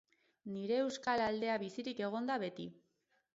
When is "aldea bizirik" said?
1.25-2.01